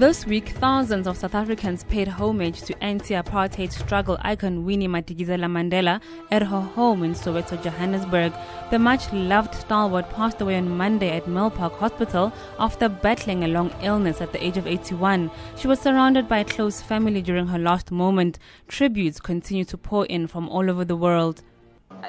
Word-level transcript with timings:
This 0.00 0.24
week, 0.24 0.48
thousands 0.48 1.06
of 1.06 1.18
South 1.18 1.34
Africans 1.34 1.84
paid 1.84 2.08
homage 2.08 2.62
to 2.62 2.82
anti-apartheid 2.82 3.70
struggle 3.70 4.16
icon 4.22 4.64
Winnie 4.64 4.88
Madikizela 4.88 5.44
Mandela 5.44 6.00
at 6.30 6.40
her 6.40 6.62
home 6.62 7.02
in 7.02 7.12
Soweto, 7.12 7.62
Johannesburg. 7.62 8.32
The 8.70 8.78
much-loved 8.78 9.54
stalwart 9.54 10.08
passed 10.08 10.40
away 10.40 10.56
on 10.56 10.70
Monday 10.74 11.10
at 11.10 11.26
Milpark 11.26 11.72
Hospital 11.72 12.32
after 12.58 12.88
battling 12.88 13.44
a 13.44 13.48
long 13.48 13.70
illness 13.82 14.22
at 14.22 14.32
the 14.32 14.42
age 14.42 14.56
of 14.56 14.66
81. 14.66 15.30
She 15.58 15.68
was 15.68 15.78
surrounded 15.78 16.30
by 16.30 16.38
a 16.38 16.44
close 16.46 16.80
family 16.80 17.20
during 17.20 17.48
her 17.48 17.58
last 17.58 17.90
moment. 17.90 18.38
Tributes 18.68 19.20
continue 19.20 19.66
to 19.66 19.76
pour 19.76 20.06
in 20.06 20.26
from 20.28 20.48
all 20.48 20.70
over 20.70 20.86
the 20.86 20.96
world. 20.96 21.42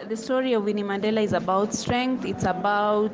The 0.08 0.16
story 0.16 0.54
of 0.54 0.64
Winnie 0.64 0.84
Mandela 0.84 1.22
is 1.22 1.34
about 1.34 1.74
strength. 1.74 2.24
It's 2.24 2.46
about 2.46 3.12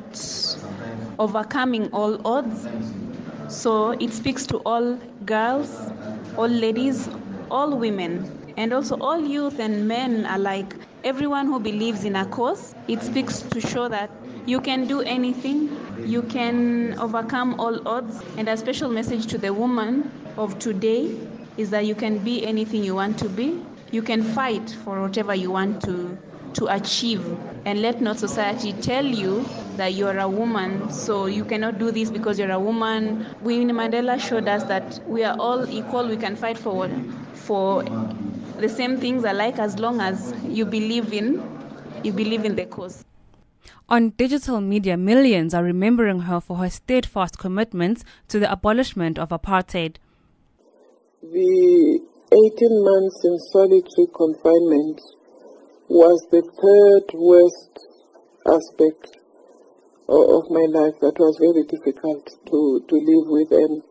overcoming 1.18 1.88
all 1.90 2.24
odds 2.24 2.68
so 3.48 3.92
it 3.92 4.12
speaks 4.12 4.46
to 4.46 4.58
all 4.58 4.96
girls, 5.24 5.90
all 6.36 6.48
ladies, 6.48 7.08
all 7.50 7.76
women, 7.76 8.30
and 8.56 8.72
also 8.72 8.96
all 9.00 9.20
youth 9.20 9.58
and 9.58 9.88
men 9.88 10.26
alike. 10.26 10.74
Everyone 11.04 11.46
who 11.46 11.58
believes 11.60 12.04
in 12.04 12.16
a 12.16 12.26
cause, 12.26 12.74
it 12.88 13.02
speaks 13.02 13.42
to 13.42 13.60
show 13.60 13.88
that 13.88 14.10
you 14.46 14.60
can 14.60 14.86
do 14.86 15.00
anything, 15.02 15.70
you 16.04 16.22
can 16.22 16.98
overcome 16.98 17.58
all 17.60 17.86
odds. 17.88 18.22
And 18.36 18.48
a 18.48 18.56
special 18.56 18.88
message 18.90 19.26
to 19.28 19.38
the 19.38 19.52
woman 19.52 20.10
of 20.36 20.58
today 20.58 21.16
is 21.56 21.70
that 21.70 21.86
you 21.86 21.94
can 21.94 22.18
be 22.18 22.44
anything 22.44 22.84
you 22.84 22.94
want 22.94 23.18
to 23.18 23.28
be, 23.28 23.60
you 23.90 24.02
can 24.02 24.22
fight 24.22 24.70
for 24.84 25.00
whatever 25.00 25.34
you 25.34 25.50
want 25.50 25.82
to 25.84 26.16
to 26.54 26.66
achieve 26.74 27.24
and 27.66 27.82
let 27.82 28.00
not 28.00 28.18
society 28.18 28.72
tell 28.72 29.04
you 29.04 29.44
that 29.78 29.94
you're 29.94 30.18
a 30.18 30.28
woman. 30.28 30.92
So 30.92 31.26
you 31.26 31.44
cannot 31.44 31.78
do 31.78 31.90
this 31.90 32.10
because 32.10 32.38
you're 32.38 32.50
a 32.50 32.60
woman. 32.60 33.26
Winnie 33.40 33.72
mandela 33.72 34.20
showed 34.20 34.46
us 34.46 34.64
that 34.64 35.00
we 35.06 35.24
are 35.24 35.36
all 35.38 35.68
equal. 35.68 36.06
We 36.06 36.16
can 36.16 36.36
fight 36.36 36.58
for 36.58 36.88
for 37.34 37.82
the 38.58 38.68
same 38.68 38.98
things 38.98 39.24
alike 39.24 39.58
as 39.58 39.78
long 39.78 40.00
as 40.00 40.34
you 40.46 40.64
believe 40.64 41.12
in 41.12 41.42
you 42.04 42.12
believe 42.12 42.44
in 42.44 42.54
the 42.54 42.66
cause. 42.66 43.04
On 43.88 44.10
digital 44.10 44.60
media, 44.60 44.96
millions 44.96 45.54
are 45.54 45.64
remembering 45.64 46.20
her 46.20 46.40
for 46.40 46.56
her 46.58 46.68
steadfast 46.68 47.38
commitments 47.38 48.04
to 48.28 48.38
the 48.38 48.50
abolishment 48.52 49.18
of 49.18 49.30
apartheid. 49.30 49.96
The 51.22 52.00
18 52.30 52.84
months 52.84 53.24
in 53.24 53.38
solitary 53.50 54.08
confinement 54.14 55.00
was 55.88 56.26
the 56.30 56.42
third 56.42 57.18
worst 57.18 57.78
aspect 58.46 59.16
of 60.08 60.50
my 60.50 60.64
life 60.64 60.94
that 61.00 61.18
was 61.18 61.36
very 61.38 61.64
difficult 61.64 62.24
to, 62.46 62.84
to 62.88 62.94
live 62.96 63.28
with 63.28 63.52
and 63.52 63.82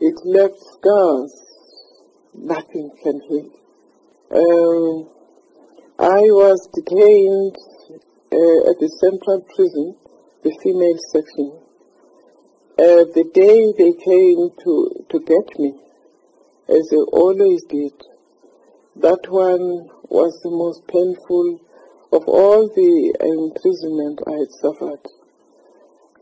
it 0.00 0.14
left 0.24 0.58
scars 0.78 1.32
nothing 2.34 2.90
can 3.02 3.20
heal. 3.28 3.50
Um, 4.30 5.08
I 5.98 6.20
was 6.32 6.68
detained 6.74 7.56
uh, 8.32 8.70
at 8.70 8.76
the 8.80 8.88
central 9.00 9.40
prison, 9.54 9.96
the 10.42 10.56
female 10.62 10.98
section. 11.12 11.60
Uh, 12.78 13.08
the 13.16 13.24
day 13.32 13.72
they 13.78 13.92
came 13.96 14.50
to, 14.64 15.06
to 15.08 15.20
get 15.20 15.58
me, 15.58 15.74
as 16.68 16.88
they 16.90 16.96
always 16.96 17.64
did, 17.64 17.94
that 18.96 19.28
one 19.28 19.88
was 20.08 20.40
the 20.42 20.50
most 20.50 20.86
painful 20.86 21.60
of 22.12 22.28
all 22.28 22.68
the 22.68 23.14
imprisonment 23.20 24.20
I 24.26 24.40
had 24.40 24.52
suffered. 24.60 25.00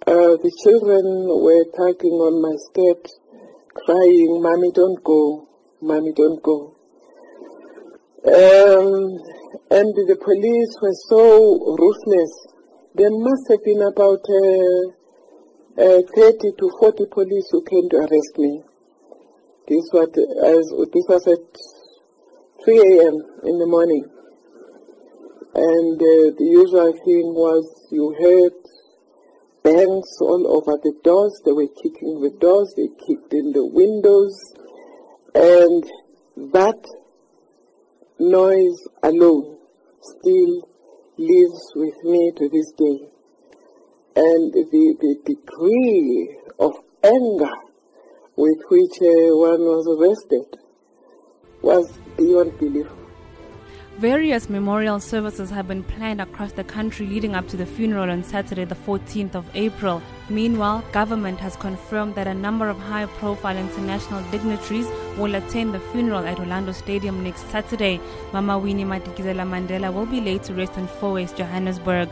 Uh, 0.07 0.37
the 0.37 0.53
children 0.61 1.01
were 1.41 1.65
tugging 1.73 2.21
on 2.21 2.37
my 2.45 2.53
skirt, 2.69 3.09
crying, 3.73 4.37
Mommy, 4.37 4.69
don't 4.77 5.03
go. 5.03 5.49
Mommy, 5.81 6.13
don't 6.13 6.43
go. 6.43 6.77
Um, 8.29 9.17
and 9.73 9.89
the 9.97 10.21
police 10.21 10.77
were 10.85 10.93
so 11.09 11.57
ruthless. 11.81 12.33
There 12.93 13.17
must 13.17 13.49
have 13.49 13.65
been 13.65 13.81
about 13.81 14.21
uh, 14.29 14.93
uh, 15.81 16.01
30 16.05 16.53
to 16.53 16.67
40 16.85 17.07
police 17.09 17.49
who 17.49 17.65
came 17.65 17.89
to 17.89 18.05
arrest 18.05 18.37
me. 18.37 18.61
This 19.73 19.89
was, 19.89 20.13
as, 20.45 20.69
this 20.93 21.09
was 21.09 21.25
at 21.33 21.49
3 22.61 22.77
a.m. 22.77 23.17
in 23.49 23.57
the 23.57 23.67
morning. 23.73 24.05
And 25.57 25.97
uh, 25.97 26.37
the 26.37 26.45
usual 26.45 26.93
thing 26.93 27.33
was 27.33 27.65
you 27.91 28.13
heard 28.21 28.53
bangs 29.65 30.19
all 30.21 30.47
over 30.47 30.79
the 30.83 30.93
doors. 31.03 31.41
They 31.45 31.53
were 31.53 31.73
kicking 31.83 32.21
the 32.21 32.31
doors. 32.39 32.75
They 32.77 32.89
kicked 33.07 33.33
in 33.33 33.53
the 33.53 33.67
windows. 33.67 34.37
And 35.35 35.83
that 36.53 36.85
noise 38.21 38.87
alone 39.03 39.59
still 40.01 40.69
lives 41.17 41.73
with 41.75 41.97
me 42.05 42.33
to 42.37 42.49
this 42.51 42.71
day. 42.77 43.09
And 44.17 44.53
the, 44.53 44.95
the 45.01 45.17
degree 45.25 46.39
of 46.59 46.73
anger 47.03 47.57
with 48.37 48.59
which 48.69 49.01
uh, 49.01 49.35
one 49.35 49.63
was 49.65 49.87
arrested 49.89 50.61
was 51.63 51.91
beyond 52.17 52.59
belief. 52.59 53.04
Various 53.99 54.51
memorial 54.51 54.99
services 54.99 55.51
have 55.51 55.69
been 55.69 55.85
planned 55.85 56.21
across 56.21 56.51
the 56.51 56.65
country 56.65 57.07
leading 57.07 57.37
up 57.37 57.47
to 57.47 57.57
the 57.57 57.65
funeral 57.65 58.11
on 58.11 58.25
Saturday, 58.25 58.65
the 58.65 58.75
14th 58.75 59.37
of 59.37 59.49
April. 59.55 60.03
Meanwhile, 60.29 60.83
government 60.91 61.39
has 61.39 61.55
confirmed 61.55 62.17
that 62.17 62.27
a 62.27 62.35
number 62.35 62.69
of 62.69 62.77
high 62.77 63.07
profile 63.07 63.57
international 63.57 64.29
dignitaries 64.33 64.89
will 65.17 65.37
attend 65.37 65.75
the 65.75 65.79
funeral 65.79 66.27
at 66.27 66.41
Orlando 66.41 66.73
Stadium 66.73 67.23
next 67.23 67.49
Saturday. 67.51 68.01
Mama 68.33 68.59
Winnie 68.59 68.85
Madikizela 68.85 69.47
Mandela 69.47 69.95
will 69.95 70.07
be 70.07 70.21
laid 70.21 70.43
to 70.43 70.55
rest 70.55 70.77
in 70.77 70.89
Fourways, 70.89 71.33
Johannesburg. 71.37 72.09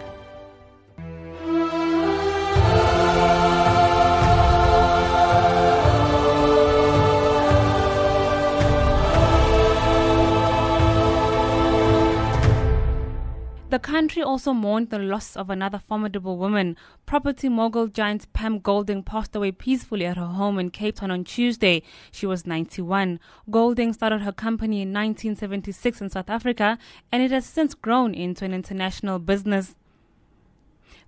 The 13.73 13.79
country 13.79 14.23
also 14.23 14.53
mourned 14.53 14.91
the 14.91 14.99
loss 14.99 15.35
of 15.35 15.49
another 15.49 15.79
formidable 15.79 16.37
woman. 16.37 16.77
Property 17.07 17.49
mogul 17.49 17.87
giant 17.87 18.31
Pam 18.35 18.59
Golding 18.59 19.03
passed 19.03 19.35
away 19.35 19.51
peacefully 19.51 20.05
at 20.05 20.19
her 20.19 20.27
home 20.27 20.59
in 20.59 20.69
Cape 20.69 20.97
Town 20.97 21.11
on 21.11 21.25
Tuesday. 21.25 21.83
She 22.11 22.27
was 22.27 22.45
91. 22.47 23.19
Golding 23.51 23.95
started 23.95 24.21
her 24.21 24.31
company 24.31 24.83
in 24.83 24.93
1976 24.93 26.03
in 26.03 26.11
South 26.11 26.29
Africa 26.29 26.77
and 27.11 27.23
it 27.23 27.31
has 27.31 27.47
since 27.47 27.73
grown 27.73 28.13
into 28.13 28.45
an 28.45 28.53
international 28.53 29.19
business. 29.19 29.75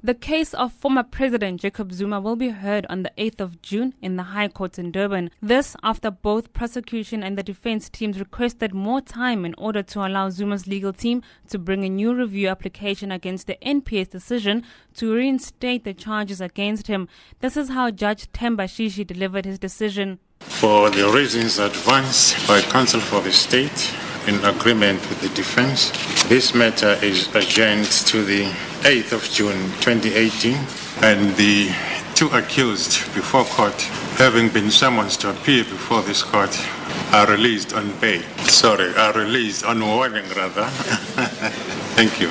The 0.04 0.12
case 0.12 0.53
of 0.53 0.75
former 0.75 1.03
President 1.03 1.62
Jacob 1.62 1.91
Zuma 1.91 2.20
will 2.20 2.37
be 2.37 2.50
heard 2.50 2.84
on 2.91 3.04
the 3.04 3.12
8th 3.16 3.41
of 3.41 3.62
June 3.62 3.94
in 4.02 4.17
the 4.17 4.34
High 4.34 4.49
Court 4.49 4.78
in 4.78 4.93
Durban. 4.93 5.31
This 5.40 5.76
after 5.82 6.11
both 6.11 6.52
prosecution 6.52 7.23
and 7.23 7.38
the 7.38 7.43
defense 7.43 7.88
teams 7.88 8.19
requested 8.19 8.75
more 8.75 9.00
time 9.00 9.46
in 9.46 9.55
order 9.56 9.82
to 9.82 10.00
allow 10.00 10.28
Zuma's 10.28 10.67
legal 10.67 10.93
team 10.93 11.23
to 11.49 11.58
bring 11.58 11.87
a 11.87 11.88
new 11.88 12.14
review 12.14 12.49
application 12.49 13.11
against 13.11 13.46
the 13.46 13.56
NPA's 13.64 14.08
decision 14.08 14.62
to 14.96 15.14
reinstate 15.14 15.84
the 15.84 15.94
charges 15.94 16.43
against 16.43 16.87
him. 16.87 17.08
This 17.40 17.56
is 17.56 17.70
how 17.70 17.90
Judge 17.90 18.31
Themba 18.32 18.64
Sishi 18.64 19.06
delivered 19.06 19.46
his 19.46 19.58
decision. 19.58 20.19
For 20.40 20.90
the 20.90 21.08
reasons 21.08 21.58
advanced 21.58 22.46
by 22.46 22.61
counsel 22.61 23.00
for 23.00 23.23
the 23.23 23.32
state, 23.32 23.94
in 24.26 24.43
agreement 24.44 25.00
with 25.08 25.20
the 25.20 25.28
defense. 25.31 25.90
This 26.28 26.55
matter 26.55 26.99
is 27.02 27.34
adjourned 27.34 27.84
to 27.84 28.25
the 28.25 28.50
8th 28.84 29.12
of 29.12 29.22
June 29.31 29.56
2018, 29.81 30.54
and 31.02 31.34
the 31.36 31.72
two 32.14 32.28
accused 32.28 33.02
before 33.14 33.44
court, 33.44 33.81
having 34.19 34.50
been 34.50 34.70
summoned 34.70 35.08
to 35.12 35.31
appear 35.31 35.64
before 35.64 36.02
this 36.02 36.22
court, 36.22 36.54
are 37.14 37.26
released 37.26 37.72
on 37.72 37.98
bail. 37.98 38.20
Sorry, 38.40 38.94
are 38.94 39.14
released 39.14 39.64
on 39.64 39.81
warning, 39.81 40.26
rather. 40.36 40.66
Thank 41.96 42.20
you. 42.20 42.31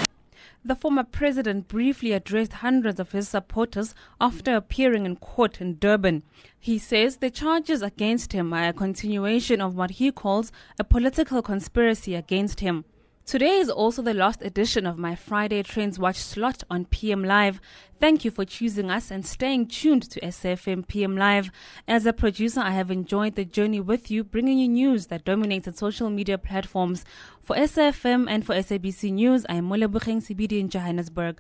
The 0.64 0.76
former 0.76 1.04
president 1.04 1.68
briefly 1.68 2.12
addressed 2.12 2.54
hundreds 2.54 3.00
of 3.00 3.14
his 3.14 3.30
supporters 3.30 3.96
after 4.22 4.56
appearing 4.56 5.08
in 5.08 5.16
court 5.16 5.60
in 5.60 5.80
Durban. 5.80 6.22
He 6.60 6.78
says 6.78 7.18
the 7.18 7.32
charges 7.32 7.82
against 7.82 8.32
him 8.32 8.54
are 8.54 8.70
a 8.70 8.74
continuation 8.74 9.60
of 9.60 9.76
what 9.76 9.92
he 9.92 10.12
calls 10.12 10.52
a 10.78 10.84
political 10.84 11.42
conspiracy 11.42 12.14
against 12.14 12.60
him. 12.60 12.86
Today 13.26 13.56
is 13.56 13.70
also 13.70 14.02
the 14.02 14.14
last 14.14 14.42
edition 14.42 14.86
of 14.86 14.98
my 14.98 15.16
Friday 15.16 15.64
Trends 15.64 15.98
Watch 15.98 16.18
slot 16.18 16.64
on 16.70 16.84
PM 16.84 17.24
Live. 17.24 17.62
Thank 17.98 18.26
you 18.26 18.32
for 18.32 18.44
choosing 18.44 18.92
us 18.92 19.12
and 19.12 19.26
staying 19.26 19.68
tuned 19.68 20.04
to 20.12 20.20
SFM 20.20 20.86
PM 20.86 21.16
Live. 21.16 21.50
As 21.88 22.06
a 22.06 22.12
producer, 22.12 22.60
I 22.60 22.72
have 22.72 22.92
enjoyed 22.92 23.36
the 23.36 23.46
journey 23.46 23.80
with 23.80 24.12
you, 24.12 24.26
bringing 24.26 24.60
you 24.60 24.68
news 24.68 25.08
that 25.08 25.24
dominated 25.24 25.78
social 25.78 26.10
media 26.10 26.38
platforms. 26.38 27.06
For 27.40 27.56
SFM 27.56 28.30
and 28.30 28.46
for 28.46 28.56
SABC 28.56 29.14
News, 29.14 29.46
I 29.48 29.56
am 29.56 29.66
Mola 29.66 29.88
Sibidi 29.88 30.60
in 30.60 30.68
Johannesburg. 30.68 31.40